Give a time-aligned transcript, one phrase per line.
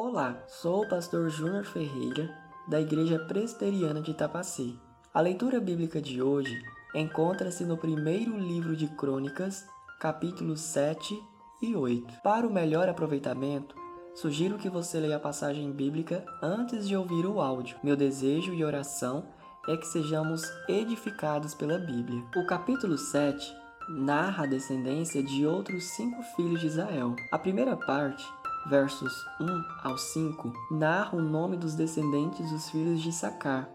[0.00, 2.32] Olá, sou o pastor Júnior Ferreira,
[2.68, 4.72] da Igreja Presbiteriana de Itapacê.
[5.12, 6.56] A leitura bíblica de hoje
[6.94, 9.66] encontra-se no primeiro livro de Crônicas,
[9.98, 11.20] capítulos 7
[11.60, 12.22] e 8.
[12.22, 13.74] Para o melhor aproveitamento,
[14.14, 17.76] sugiro que você leia a passagem bíblica antes de ouvir o áudio.
[17.82, 19.26] Meu desejo e oração
[19.66, 22.22] é que sejamos edificados pela Bíblia.
[22.36, 23.52] O capítulo 7
[23.88, 27.16] narra a descendência de outros cinco filhos de Israel.
[27.32, 28.24] A primeira parte
[28.68, 33.66] versos 1 ao 5, narra o nome dos descendentes dos filhos de Sacar.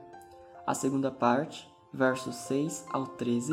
[0.68, 3.52] A segunda parte, versos 6 ao 13,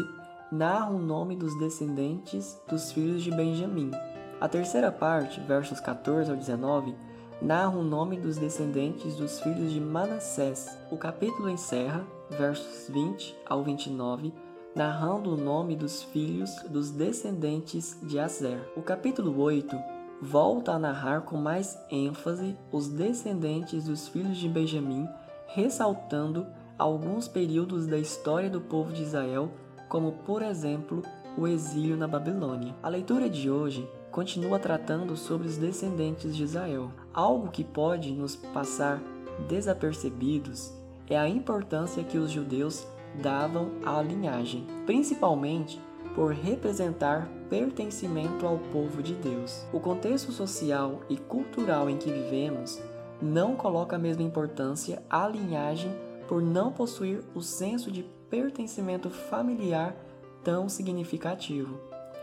[0.52, 3.90] narra o nome dos descendentes dos filhos de Benjamim.
[4.38, 6.94] A terceira parte, versos 14 ao 19,
[7.40, 10.78] narra o nome dos descendentes dos filhos de Manassés.
[10.90, 14.34] O capítulo encerra, versos 20 ao 29,
[14.76, 18.60] narrando o nome dos filhos dos descendentes de Azer.
[18.76, 25.08] O capítulo 8 volta a narrar com mais ênfase os descendentes dos filhos de Benjamim,
[25.48, 26.46] ressaltando
[26.78, 29.50] alguns períodos da história do povo de Israel,
[29.88, 31.02] como por exemplo
[31.36, 32.74] o exílio na Babilônia.
[32.82, 36.90] A leitura de hoje continua tratando sobre os descendentes de Israel.
[37.14, 39.00] Algo que pode nos passar
[39.48, 40.72] desapercebidos
[41.08, 42.86] é a importância que os judeus
[43.22, 45.80] davam à linhagem, principalmente
[46.14, 49.66] por representar pertencimento ao povo de Deus.
[49.72, 52.80] O contexto social e cultural em que vivemos
[53.20, 55.92] não coloca a mesma importância à linhagem
[56.28, 59.96] por não possuir o senso de pertencimento familiar
[60.44, 61.78] tão significativo.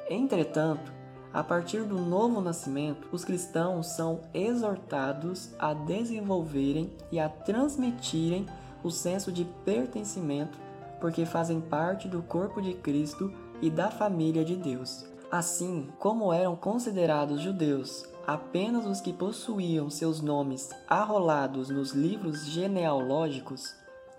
[0.09, 0.94] Entretanto,
[1.33, 8.45] a partir do novo nascimento, os cristãos são exortados a desenvolverem e a transmitirem
[8.81, 10.58] o senso de pertencimento,
[11.02, 15.05] porque fazem parte do corpo de Cristo e da família de Deus.
[15.31, 23.75] Assim como eram considerados judeus apenas os que possuíam seus nomes arrolados nos livros genealógicos,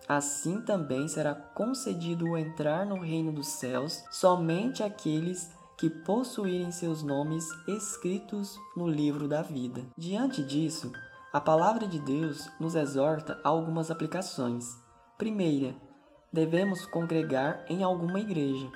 [0.07, 7.47] assim também será concedido entrar no reino dos céus somente aqueles que possuírem seus nomes
[7.67, 9.83] escritos no livro da vida.
[9.97, 10.93] Diante disso,
[11.33, 14.77] a palavra de Deus nos exorta a algumas aplicações.
[15.17, 15.75] Primeira,
[16.31, 18.71] devemos congregar em alguma igreja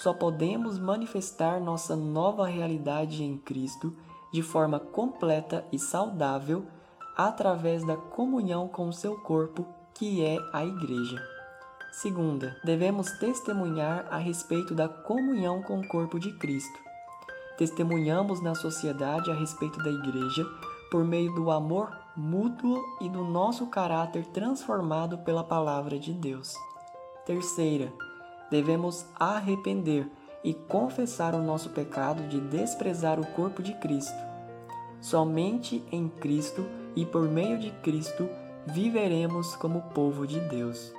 [0.00, 3.94] só podemos manifestar nossa nova realidade em Cristo
[4.32, 6.64] de forma completa e saudável
[7.14, 11.22] através da comunhão com o seu corpo, que é a Igreja.
[11.92, 16.78] Segunda, devemos testemunhar a respeito da comunhão com o corpo de Cristo.
[17.58, 20.46] Testemunhamos na sociedade a respeito da Igreja
[20.90, 26.54] por meio do amor mútuo e do nosso caráter transformado pela palavra de Deus.
[27.26, 27.92] Terceira,
[28.50, 30.10] devemos arrepender
[30.42, 34.18] e confessar o nosso pecado de desprezar o corpo de Cristo.
[35.00, 36.66] Somente em Cristo
[36.96, 38.28] e por meio de Cristo
[38.66, 40.92] viveremos como povo de Deus.